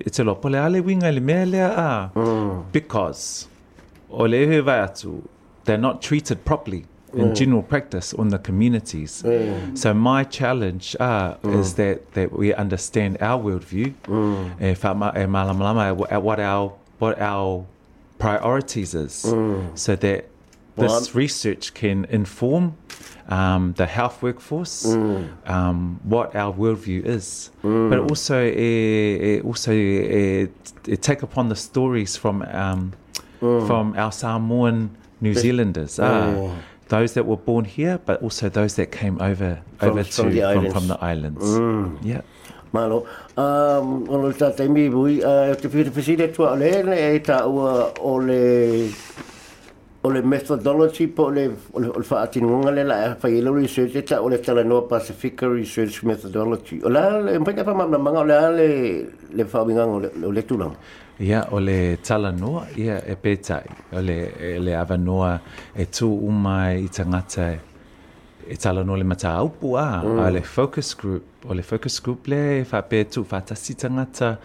e 0.06 0.10
te 0.10 0.24
lopo 0.24 0.50
le 0.50 0.60
ale 0.66 0.80
winga 0.82 1.12
le 1.16 1.20
mea 1.20 1.46
lea 1.46 1.66
a 1.76 2.10
mm. 2.16 2.72
because 2.72 3.48
o 4.10 4.24
le 4.26 4.38
ewe 4.38 4.64
vai 4.64 4.80
atu 4.88 5.22
they're 5.66 5.82
not 5.90 6.02
treated 6.02 6.44
properly 6.46 6.86
in 7.14 7.28
mm. 7.30 7.36
general 7.36 7.64
practice 7.64 8.14
on 8.14 8.30
the 8.30 8.38
communities. 8.38 9.24
Mm. 9.24 9.76
So 9.76 9.94
my 9.96 10.24
challenge 10.24 10.96
uh, 11.00 11.38
mm. 11.38 11.60
is 11.60 11.74
that, 11.74 12.12
that 12.14 12.32
we 12.32 12.54
understand 12.54 13.18
our 13.20 13.42
worldview 13.44 13.94
mm. 14.04 14.50
Eh, 14.62 14.76
and 14.84 15.80
eh, 15.80 16.18
what 16.18 16.40
our 16.40 16.74
what 17.00 17.20
our 17.20 17.66
priorities 18.20 18.94
is, 18.94 19.14
so 19.76 19.96
that 19.96 20.29
this 20.80 21.16
research 21.16 21.74
can 21.74 22.06
inform 22.06 22.66
um, 23.28 23.74
the 23.78 23.86
health 23.86 24.24
workforce, 24.24 24.86
mm. 24.88 25.28
um, 25.48 26.00
what 26.04 26.36
our 26.36 26.54
worldview 26.54 27.06
is, 27.06 27.52
mm. 27.64 27.90
but 27.90 28.00
also 28.10 28.38
also 29.50 29.72
take 31.08 31.22
upon 31.30 31.50
the 31.50 31.56
stories 31.56 32.18
from 32.18 32.36
um, 32.42 32.94
mm. 33.42 33.68
from 33.68 33.96
our 33.98 34.12
Samoan 34.12 34.90
New 35.22 35.34
Zealanders. 35.34 36.00
Uh, 36.00 36.54
those 36.88 37.14
that 37.14 37.26
were 37.28 37.38
born 37.38 37.66
here, 37.66 38.00
but 38.04 38.22
also 38.24 38.50
those 38.50 38.76
that 38.76 38.92
came 38.92 39.22
over 39.22 39.60
from, 39.78 39.90
over 39.90 40.04
from 40.04 40.30
to 40.30 40.36
the 40.36 40.54
from, 40.54 40.72
from, 40.72 40.88
the 40.88 40.98
islands. 41.02 41.44
Mm. 41.60 41.98
Yeah. 42.04 42.22
Malo, 42.72 43.08
um, 43.38 44.10
ono 44.10 44.34
mi 44.70 44.90
bui, 44.90 45.24
uh, 45.24 45.54
te 45.56 45.68
re 45.68 46.28
tua 46.34 46.58
e 46.62 47.20
tā 47.20 47.46
ua 47.46 47.94
o 50.01 50.10
le 50.10 50.22
methodology 50.22 51.08
po 51.08 51.29
le 51.29 51.50
o 51.74 51.79
le 51.79 51.88
o 51.89 51.98
le 51.98 52.03
fa'ati 52.03 52.39
nunga 52.39 52.72
le 52.72 52.84
la 52.84 53.15
fa 53.15 53.27
yelo 53.27 53.53
research 53.53 53.96
e 53.96 54.03
ta 54.03 54.22
o 54.22 54.29
le 54.29 54.39
tala 54.39 54.63
no 54.63 54.84
pacific 54.84 55.41
research 55.41 56.03
methodology 56.03 56.79
o 56.84 56.88
la 56.89 57.20
le 57.20 57.36
mpeka 57.39 57.63
pa 57.68 57.74
mamna 57.75 57.98
manga 58.00 58.20
o 58.20 58.24
le 58.24 58.36
le 58.56 59.08
le 59.34 59.46
fa 59.46 59.65
binga 59.65 59.84
o 59.88 60.00
le 60.00 60.41
tulang 60.48 60.72
ia 61.20 61.50
o 61.51 61.60
le 61.60 61.98
tala 62.00 62.32
no 62.32 62.63
ia 62.77 63.01
e 63.03 63.15
petai 63.18 63.68
o 63.91 64.00
le 64.00 64.58
le 64.60 64.75
ava 64.75 64.96
no 64.96 65.25
e 65.75 65.89
tu 65.89 66.08
uma 66.08 66.72
i 66.72 66.88
tangata 66.88 67.60
e 68.48 68.56
tala 68.56 68.84
no 68.84 68.96
le 68.96 69.03
mata 69.03 69.36
upu 69.44 69.75
a 69.75 70.00
mm. 70.01 70.29
le 70.32 70.41
focus 70.41 70.96
group 70.96 71.44
o 71.46 71.51
le 71.53 71.62
focus 71.62 72.00
group 72.01 72.25
le 72.27 72.63
fa 72.63 72.82
pe 72.84 73.03
tu 73.06 73.24
fa 73.25 73.41
ta 73.41 73.53
sitangata 73.53 74.38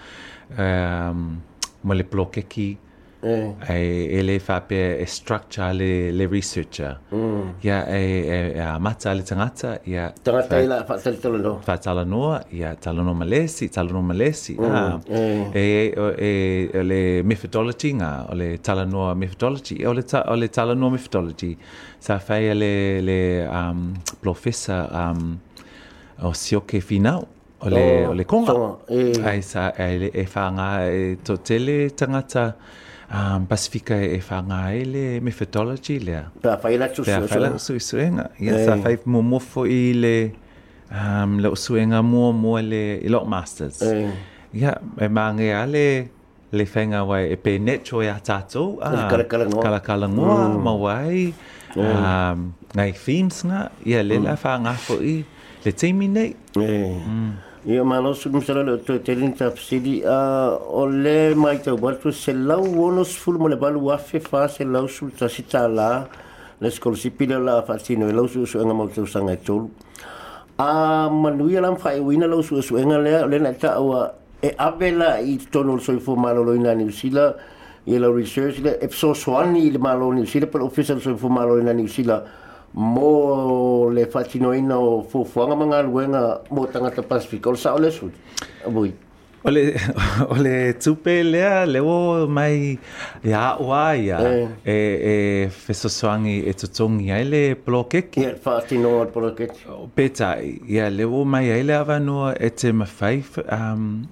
um 0.58 1.36
mo 1.84 1.92
le 1.94 2.02
blokeki 2.02 2.78
e 3.24 3.54
eh. 3.68 4.08
eh, 4.18 4.22
le 4.22 4.38
fa 4.38 4.60
pe 4.60 4.98
eh, 4.98 5.06
structure 5.06 5.72
le 5.72 6.10
le 6.12 6.26
researcher 6.26 7.00
mm. 7.14 7.48
ia 7.60 7.86
e 7.86 8.58
a 8.60 8.78
mata 8.78 9.12
le 9.14 9.22
tangata 9.22 9.80
ia 9.84 10.12
tangata 10.22 10.58
ila 10.60 10.84
fa 10.84 10.96
tala 11.00 11.16
tala 11.16 11.58
fa 11.62 11.76
tala 11.78 12.04
no 12.04 12.38
ia 12.50 12.74
tala 12.76 13.00
no 13.00 13.14
malesi 13.14 13.70
tala 13.70 13.90
no 13.92 14.02
malesi 14.02 14.54
e 14.54 15.56
e 16.72 16.82
le 16.82 17.22
methodology 17.22 17.94
nga 17.94 18.26
o 18.28 18.34
le 18.34 18.60
tala 18.60 18.84
no 18.84 19.14
methodology 19.14 19.82
o 19.86 19.92
le 19.92 20.04
o 20.30 20.34
le 20.34 20.48
tala 20.50 20.74
no 20.74 20.90
methodology 20.90 21.56
sa 21.98 22.18
fa 22.18 22.36
le 22.36 23.00
le 23.00 23.18
um 23.48 23.94
professor 24.20 24.84
um 24.92 25.38
o 26.20 26.32
sioke 26.34 26.80
final 26.82 27.24
o 27.64 27.68
le 27.70 27.84
o 28.06 28.10
oh, 28.10 28.12
le 28.12 28.24
konga 28.26 28.52
ai 29.30 29.40
sa 29.40 29.72
e 29.72 30.26
fa 30.26 30.44
nga 30.54 30.68
to 31.24 31.40
tele 31.40 31.88
tangata 31.96 32.44
um, 33.12 33.46
pasifika 33.46 33.94
e 34.00 34.20
whanga 34.20 34.72
e 34.76 35.20
methodology 35.20 35.98
lea. 35.98 36.24
Pea 36.42 36.56
whai 36.62 36.76
la 36.78 36.88
tusua. 36.88 37.28
Pea 37.28 37.58
suenga. 37.80 38.30
Ia 38.40 38.64
sa 38.64 38.76
whai 38.76 38.98
mo 39.04 39.22
mofo 39.22 39.66
i 39.68 39.92
le 39.94 40.32
um, 40.90 41.38
le 41.38 41.50
suenga 41.56 42.02
mua 42.02 42.32
mua 42.32 42.62
le 42.62 42.98
i 42.98 43.08
lot 43.08 43.26
masters. 43.28 43.82
Ia, 44.54 44.78
e 45.00 45.08
mange 45.08 45.52
ale 45.54 46.10
le 46.52 46.64
le 46.64 47.00
wai 47.04 47.30
e 47.32 47.36
pe 47.36 47.58
netro 47.58 48.00
e 48.02 48.08
a 48.08 48.20
kala 48.24 49.46
Uh, 49.46 49.62
kalakala 49.62 50.08
ma 50.08 50.72
wai. 50.72 51.34
Um, 51.76 52.52
ngai 52.76 52.92
themes 52.94 53.44
na 53.44 53.68
ia 53.86 54.00
le 54.02 54.18
mm. 54.18 54.24
la 54.24 54.36
whanga 54.36 54.72
fo 54.74 55.00
i 55.02 55.24
le 55.64 55.72
teimi 55.72 56.06
nei. 56.06 56.36
Ia 57.64 57.80
malo 57.80 58.12
sudah 58.12 58.44
misalnya 58.44 58.76
lo 58.76 58.76
tu 58.76 58.92
telin 59.00 59.32
tafsir 59.32 59.80
oleh 60.68 61.32
mai 61.32 61.64
tu 61.64 61.72
buat 61.80 61.96
tu 61.96 62.12
selau 62.12 62.60
wonos 62.60 63.16
full 63.16 63.40
mula 63.40 63.56
balu 63.56 63.88
wafe 63.88 64.20
fa 64.20 64.44
selau 64.44 64.84
sudah 64.84 65.24
tak 65.24 65.30
sih 65.32 65.48
tala 65.48 66.04
le 66.60 66.68
sekolah 66.68 66.92
si 67.00 67.08
pilih 67.08 67.40
lah 67.40 67.64
fasih 67.64 67.96
no 67.96 68.04
selau 68.12 68.28
sudah 68.28 68.46
sudah 68.52 68.64
ngamuk 68.68 68.92
tu 68.92 69.08
sangat 69.08 69.40
tu. 69.48 69.72
Ah 70.60 71.08
malu 71.08 71.48
ya 71.48 71.64
lam 71.64 71.80
fai 71.80 72.04
wina 72.04 72.28
selau 72.28 72.44
sudah 72.44 72.62
sudah 72.68 72.84
ngan 72.84 73.00
leh 73.00 73.24
leh 73.32 73.40
nak 73.40 73.56
tahu 73.56 73.96
e 74.44 74.52
apa 74.60 74.86
lah 74.92 75.14
itu 75.24 75.64
nol 75.64 75.80
soifu 75.80 76.20
malo 76.20 76.44
lo 76.44 76.52
ina 76.52 76.76
ni 76.76 76.92
sila 76.92 77.32
ia 77.88 77.96
lo 77.96 78.12
research 78.12 78.60
le 78.60 78.76
episode 78.76 79.16
one 79.24 79.56
ni 79.56 79.72
malo 79.80 80.12
ni 80.12 80.26
sila 80.28 80.44
per 80.52 80.60
official 80.60 81.00
soifu 81.00 81.32
malo 81.32 81.56
ina 81.56 81.72
ni 81.72 81.88
sila. 81.88 82.44
mo 82.74 83.88
le 83.90 84.06
fatino 84.06 84.52
ina 84.52 84.78
o 84.78 85.02
fufuanga 85.10 85.56
manga 85.56 85.82
luenga 85.82 86.42
mo 86.50 86.66
tangata 86.66 87.02
pacifico 87.02 87.54
sa 87.54 87.74
ole 87.74 87.90
su 87.90 88.10
bui 88.68 88.92
ole 89.44 89.62
ole 90.34 90.74
tupe 90.82 91.22
le 91.22 91.66
le 91.66 91.78
o 91.80 92.26
mai 92.26 92.78
ya 93.22 93.56
wa 93.60 93.92
ya 93.94 94.18
eh. 94.22 94.48
e 94.64 94.78
e 95.12 95.48
feso 95.50 95.88
swangi 95.88 96.38
e 96.48 96.52
tsutsongi 96.52 97.08
ya 97.08 97.16
ele 97.20 97.54
bloke 97.54 98.10
ki 98.10 98.20
e 98.24 98.34
fatino 98.34 98.88
o 99.00 99.04
bloke 99.06 99.46
peta 99.94 100.36
ya 100.66 100.88
le 100.88 101.04
o 101.04 101.24
mai 101.24 101.48
ele 101.50 101.72
avano 101.76 102.32
e 102.34 102.50
te 102.50 102.72
ma 102.72 102.84
five 102.86 103.30
um 103.56 104.08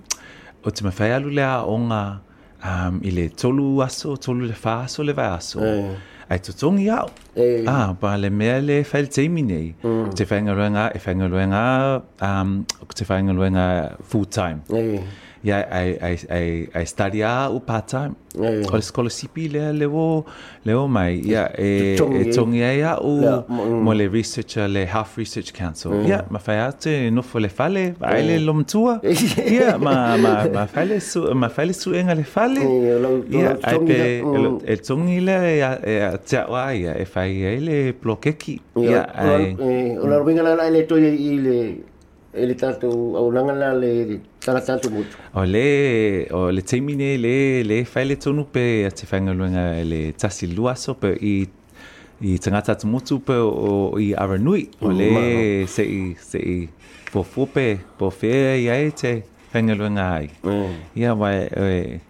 o 0.64 0.70
te 0.70 0.84
mawhai 0.84 1.10
alu 1.12 1.30
lea 1.36 1.66
onga 1.66 2.20
um, 2.62 3.00
i 3.02 3.10
le 3.10 3.28
tolu 3.28 3.82
aso, 3.82 4.16
tolu 4.16 4.46
le 4.46 4.52
fa 4.54 4.82
aso, 4.84 5.02
le 5.02 5.12
vai 5.12 5.26
aso. 5.34 5.58
Yeah. 5.58 5.96
ai 6.32 6.40
tutungi 6.40 6.88
au. 6.88 7.08
ma 8.00 8.16
le 8.16 8.28
mea 8.30 8.56
le 8.58 8.84
whaere 8.92 9.26
nei. 9.28 9.74
Mm. 9.86 10.08
Te 10.16 10.24
whaingaruenga, 10.30 10.92
e 10.94 10.98
whaingaruenga, 11.06 11.66
um, 12.28 12.50
te 12.96 13.04
whaingaruenga 13.08 13.64
er 13.78 13.96
full 14.08 14.26
time. 14.38 14.60
Hey. 14.70 14.94
Øh 14.96 15.00
i 15.44 16.68
yaistaria 16.72 17.26
eh. 17.26 17.32
eh, 17.34 17.44
eh, 17.44 17.54
u 17.56 17.58
part-time 17.60 18.14
o 18.38 18.76
le 18.76 18.82
scholarship 18.82 19.36
lea 19.36 19.72
levo 19.72 20.20
mm. 20.20 20.26
levo 20.68 20.86
mai 20.88 21.20
mm. 21.24 21.30
ia 21.30 21.48
e 21.58 21.96
togi 22.34 22.62
ai 22.62 22.82
aʻu 22.82 23.82
mo 23.82 23.92
le 23.94 24.08
researcher 24.08 24.68
le 24.68 24.84
half 24.86 25.16
research 25.18 25.52
council 25.52 25.92
ia 26.08 26.20
mm. 26.20 26.26
mafaiā 26.30 26.68
te 26.80 27.10
nofo 27.10 27.38
le 27.40 27.48
fale 27.48 27.94
ae 28.00 28.22
le 28.22 28.38
lomatua 28.38 29.00
ia 29.04 29.76
mafai 30.56 30.86
le 31.66 31.72
suʻega 31.72 32.14
le 32.16 32.24
fale 32.24 32.60
ia 33.30 33.56
ae 33.62 33.78
pe 33.86 34.66
e 34.72 34.76
togi 34.76 35.20
lea 35.20 35.76
e 35.84 35.98
te 36.26 36.38
aʻo 36.38 36.54
a 36.54 36.70
ia 36.74 36.94
e 36.94 37.04
fai 37.04 37.30
ai 37.44 37.58
le 37.60 37.92
plokeki 37.92 38.60
ia 38.78 39.04
ae 39.14 39.54
o 40.00 40.06
laroviga 40.06 40.42
lalaʻi 40.46 40.72
le 40.76 40.82
toi 40.86 41.02
i 41.02 41.34
le 41.44 41.56
e 42.34 42.46
le 42.46 42.54
tatou 42.54 43.16
aulaga 43.16 43.52
la 43.52 43.74
le 43.74 44.20
tala 44.40 44.60
tatou 44.64 44.90
motu 44.90 45.16
o 45.34 45.42
lē 45.44 45.68
o 46.32 46.50
le 46.50 46.62
taimine 46.62 47.10
lē 47.20 47.34
lē 47.68 47.76
fai 47.84 48.04
le 48.06 48.16
tonu 48.16 48.44
pe 48.54 48.62
a 48.88 48.90
te 48.90 49.04
faigaluega 49.10 49.64
e 49.80 49.84
le 49.92 49.98
tasi 50.16 50.46
lua 50.54 50.72
aso 50.72 50.94
pe 51.02 51.10
i 51.20 51.34
i 52.22 52.38
tagata 52.38 52.72
atu 52.76 52.86
motu 52.86 53.16
pe 53.26 53.34
o 53.36 53.98
i 54.00 54.12
aranui 54.24 54.62
o 54.80 54.88
lē 55.00 55.08
mm, 55.10 55.66
seʻi 55.74 56.00
seʻi 56.30 56.56
fuafua 57.12 57.46
pe 57.54 57.66
po 57.98 58.08
fea 58.18 58.56
i 58.64 58.68
ai 58.74 58.88
te 59.02 59.12
faigaluega 59.52 60.06
ai 60.16 60.30
mm. 60.44 60.72
ia 61.02 61.12
wae 61.14 62.00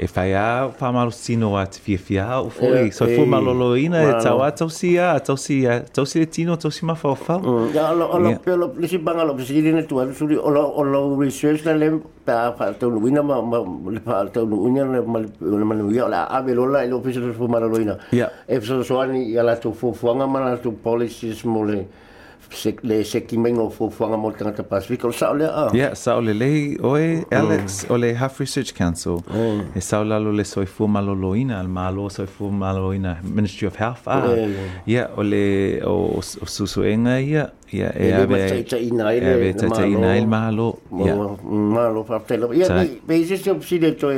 e 0.00 0.06
fai 0.06 0.32
a 0.32 0.70
fa 0.70 0.92
mal 0.92 1.12
sino 1.12 1.56
at 1.58 1.76
fi 1.76 1.96
fi 1.96 2.14
e 2.14 2.18
a 2.20 2.40
o 2.40 2.48
foi 2.50 2.92
so 2.92 3.04
fu 3.08 3.22
mal 3.24 3.42
lo 3.42 3.74
ina 3.74 3.98
e 4.10 4.12
tsa 4.22 4.32
wat 4.34 4.56
so 4.56 4.68
sia 4.68 5.18
to 5.18 5.34
sia 5.34 5.82
to 5.90 6.04
sia 6.04 6.24
tino 6.26 6.56
to 6.56 6.70
sia 6.70 6.94
fa 6.94 7.14
fa 7.16 7.34
mm. 7.40 7.74
ya 7.74 7.90
lo 7.92 8.06
lo 8.16 8.30
pe 8.38 8.54
lo 8.54 8.70
le 8.78 8.86
si 8.86 8.96
banga 8.98 9.24
lo 9.24 9.36
si 9.38 9.60
li 9.60 9.72
ne 9.72 9.84
tuan 9.86 10.14
su 10.14 10.24
li 10.26 10.36
o 10.36 10.50
lo 10.50 10.62
o 10.62 10.82
lo 10.84 11.16
research 11.18 11.64
na 11.64 11.72
le 11.74 12.00
pa 12.24 12.54
fa 12.56 12.70
to 12.78 12.86
lu 12.88 13.08
ina 13.08 13.22
ma 13.22 13.36
le 13.94 13.98
pa 13.98 14.22
to 14.30 14.44
lu 14.44 14.68
ina 14.68 14.84
le 14.86 15.00
mal 15.02 15.24
le 15.40 15.64
mal 15.70 15.78
ya 15.92 16.06
la 16.06 16.26
a 16.26 16.42
ve 16.42 16.52
e 16.52 16.54
lo 16.54 16.64
la 16.70 16.84
lo 16.86 17.00
pe 17.00 17.10
so 17.10 17.32
fu 17.32 17.46
mal 17.54 17.64
lo 17.68 17.76
ina 17.84 17.98
e 18.46 18.60
so 18.60 18.80
so 18.84 19.00
ani 19.00 19.32
ya 19.34 19.42
la 19.42 19.56
to 19.56 19.72
fu 19.72 19.92
fu 19.92 20.06
nga 20.14 20.26
mal 20.26 20.60
to 20.62 20.70
policies 20.70 21.42
mo 21.42 21.64
le 21.66 21.78
se 22.50 22.72
le 22.82 23.04
se 23.04 23.20
ki 23.24 23.36
mengo 23.38 23.68
fo 23.70 23.88
fanga 23.90 24.16
mo 24.16 24.30
tanga 24.32 24.62
pas 24.62 24.88
vi 24.88 24.96
ko 24.96 25.12
saule 25.12 25.44
a 25.44 25.68
yeah 25.74 25.94
saule 25.94 26.32
le 26.34 26.48
oe 26.82 27.24
alex 27.30 27.86
mm. 27.86 27.94
ole 27.94 28.14
half 28.14 28.40
research 28.40 28.72
council 28.74 29.20
mm. 29.28 29.76
e 29.76 29.80
saula 29.80 30.18
lo 30.18 30.32
le 30.32 30.44
soy 30.44 30.66
fu 30.66 30.86
malo 30.88 31.14
loina 31.14 31.58
al 31.60 31.68
malo 31.68 32.08
soy 32.08 32.26
fu 32.26 32.50
malo 32.50 32.92
ina 32.92 33.16
ministry 33.22 33.66
of 33.66 33.76
health 33.76 34.06
a 34.06 34.20
mm. 34.20 34.54
yeah 34.86 35.08
ole 35.16 35.80
o, 35.84 35.90
o, 35.90 36.18
o 36.18 36.46
susu 36.54 36.82
enga 36.84 37.18
ia 37.20 37.50
ia 37.72 37.92
e 37.98 38.12
ave 38.12 38.64
ta 38.64 38.76
ina 38.78 39.08
ave 39.10 39.52
ta 39.54 39.68
ta 39.68 39.84
ina 39.86 40.16
el 40.16 40.26
malo 40.26 40.78
yeah 41.04 41.18
malo 41.76 42.04
fa 42.04 42.20
telo 42.28 42.52
ia 42.52 42.86
be 43.06 43.24
se 43.26 43.36
se 43.36 43.54
si 43.60 43.78
de 43.78 43.92
to 43.92 44.08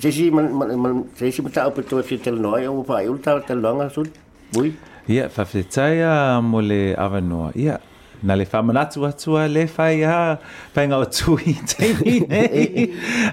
se 0.00 0.10
si 0.12 0.30
man 0.30 0.54
man 0.84 1.04
se 1.16 1.30
si 1.30 1.42
mata 1.42 1.66
op 1.66 1.80
to 1.88 2.02
fitel 2.02 2.38
noi 2.40 2.62
e 2.64 2.68
o 2.68 2.82
fa 2.84 3.02
ulta 3.14 3.40
tel 3.40 3.58
longa 3.58 3.88
sul 3.90 4.06
bui 4.54 4.70
Ia, 5.10 5.26
whawhetai 5.28 6.06
mo 6.44 6.60
le 6.62 6.94
awanoa. 6.94 7.52
Ia, 7.58 7.78
Nā 8.20 8.34
le 8.36 8.44
whamanatua 8.44 9.08
atua 9.14 9.46
det 9.48 9.62
whai 9.78 10.02
a 10.04 10.36
whainga 10.76 10.98
o 11.00 11.04
tui 11.08 11.54
teimi 11.72 12.18
nei. 12.28 12.82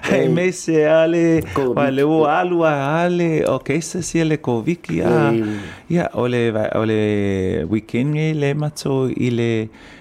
Hei 0.08 0.28
me 0.32 0.46
se 0.50 0.80
ale, 0.88 1.42
wai 1.76 1.90
le 1.92 2.06
o 2.08 2.22
alua 2.24 2.70
ale 3.04 3.44
o 3.52 3.58
keisa 3.58 4.00
si 4.02 4.24
le 4.24 4.38
kōwiki 4.40 5.02
a. 5.04 5.10
Ia, 5.10 5.44
Ja, 5.88 6.06
ja, 6.08 6.08
alle 6.22 6.40
alle 6.80 6.98
weekend 7.68 8.14
ngai 8.16 8.30
e 8.30 8.38
le 8.40 8.54
mato 8.62 8.96
i 9.12 9.28
le, 9.30 9.50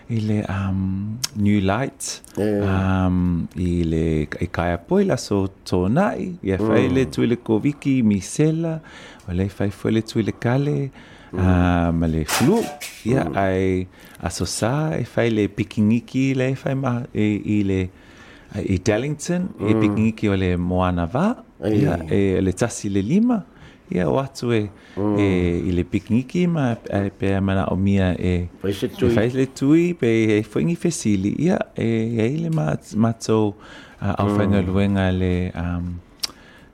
i 0.07 0.22
le 0.29 0.38
um, 0.48 1.19
New 1.36 1.60
Light, 1.60 2.22
um, 2.38 3.43
i 3.60 3.84
le 3.84 4.05
i 4.39 4.48
på 4.88 5.00
i 5.03 5.03
la 5.03 5.17
så 5.19 5.50
tōnai. 5.69 6.31
Ia 6.48 6.55
mm. 6.57 6.63
whai 6.69 6.88
le 6.88 7.05
tui 7.12 7.27
le 7.27 7.36
kōwiki 7.36 8.00
i 8.00 8.07
misela, 8.07 8.79
o 9.27 9.34
le 9.36 9.50
for 9.51 9.67
fwe 9.67 9.91
le 10.00 10.03
le 10.31 10.38
kale. 10.39 10.79
Mm. 11.36 11.39
Ah, 11.43 11.89
ma 11.91 12.07
le 12.07 12.24
flu 12.24 12.62
ia 13.03 13.25
mm. 13.27 13.36
ai 13.36 13.84
asosā 14.24 14.96
e 14.96 15.03
fai 15.03 15.27
le 15.27 15.50
pikiniki 15.51 16.31
lea 16.39 16.53
fai 16.55 16.72
ma 16.79 17.01
e, 17.12 17.25
i 17.55 17.65
le 17.67 17.81
i 18.63 18.77
Darlington 18.79 19.50
e 19.60 19.74
mm. 19.75 19.79
pikiniki 19.84 20.25
o 20.31 20.36
le 20.39 20.53
Moana 20.55 21.03
Va 21.03 21.34
ia 21.67 21.98
e 22.07 22.39
le 22.39 22.53
tasi 22.55 22.88
le 22.88 23.03
lima 23.03 23.41
ia 23.91 24.05
o 24.07 24.15
atu 24.24 24.53
e, 24.55 24.62
e 25.19 25.25
i 25.67 25.72
le 25.75 25.84
pikiniki 25.84 26.46
ma 26.48 26.77
pe 27.19 27.34
mana 27.43 27.67
o 27.74 27.75
mia 27.75 28.13
e 28.15 28.48
fai 28.63 29.27
e 29.27 29.31
le 29.36 29.48
tui 29.51 29.91
pe 30.00 30.38
e 30.38 30.39
fuingi 30.48 30.77
fesili 30.79 31.34
ia 31.43 31.60
e 31.75 32.15
ai 32.24 32.38
le 32.39 32.51
matou 32.96 33.51
aufaigaluega 34.00 35.12
le 35.12 35.36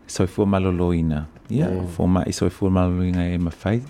soifua 0.05 0.45
maloloina 0.45 1.25
ia 1.49 1.73
fo 1.97 2.05
ma 2.05 2.21
i 2.29 2.37
soifua 2.37 2.69
maloloina 2.69 3.25
e 3.33 3.37
mafai 3.41 3.81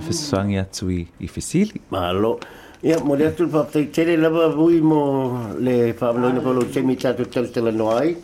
في 0.00 0.08
الصانية 0.10 0.62
تسوي 0.62 1.06
يفسيلي 1.20 1.80
ما 1.92 2.12
لو 2.12 2.40
يا 2.84 2.98
مولي 2.98 3.30
تول 3.30 3.46
بابتي 3.46 3.84
تيلي 3.84 4.16
لبا 4.16 4.48
بوي 4.48 4.80
مو 4.80 5.36
لي 5.58 5.92
فابلو 5.92 6.28
نقولو 6.28 6.62
تيمي 6.62 6.94
تاتو 6.94 7.24
تلتل 7.24 7.76
نواي 7.76 8.16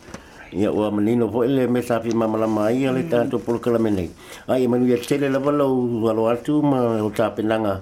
ia 0.53 0.71
ua 0.73 0.89
manino 0.91 1.27
foʻi 1.35 1.49
le 1.57 1.65
me 1.69 1.81
safi 1.83 2.11
mamalama 2.21 2.73
ia 2.73 2.91
le 2.93 3.03
tatou 3.13 3.39
polokalame 3.47 3.91
nei 3.97 4.09
ai 4.53 4.65
e 4.65 4.69
manuia 4.73 4.97
tele 5.09 5.29
lava 5.35 5.53
lau 5.53 6.09
alo 6.11 6.23
atu 6.33 6.63
ma 6.71 6.79
o 7.07 7.11
tapenaga 7.19 7.75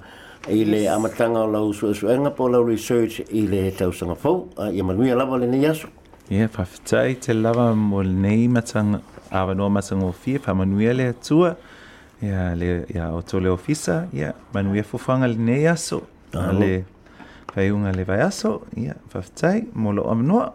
i 0.51 0.65
le 0.73 0.81
amataga 0.97 1.41
o 1.47 1.51
lau 1.55 1.67
suʻesuʻega 1.79 2.31
po 2.37 2.45
lau 2.53 2.63
research 2.73 3.15
i 3.41 3.43
le 3.53 3.61
tausaga 3.79 4.17
fou 4.23 4.37
ia 4.77 4.83
manuia 4.89 5.15
lava 5.21 5.39
lenei 5.43 5.63
aso 5.71 5.87
ia 6.31 6.49
faafetai 6.57 7.15
tele 7.27 7.41
lava 7.47 7.67
mo 7.91 8.03
lenei 8.03 8.49
mataga 8.57 8.99
avanoa 9.41 9.71
masagofie 9.79 10.39
faamanuia 10.47 10.93
le 10.99 11.05
atua 11.15 11.51
Ja, 12.21 12.55
ja, 12.95 13.13
o 13.35 13.39
le 13.41 13.51
ofisa 13.51 14.07
ia 14.13 14.33
manuia 14.55 14.83
fofaga 14.83 15.27
lenei 15.27 15.67
aso 15.69 16.01
ale 16.33 16.85
fai 17.55 17.71
uga 17.71 17.93
le 17.93 18.05
vaeaso 18.05 18.63
ia 18.77 18.95
faafetai 19.11 19.67
mo 19.75 19.93
loo 19.93 20.11
amanoa 20.11 20.53